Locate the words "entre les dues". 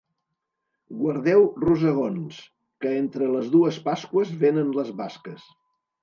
3.01-3.77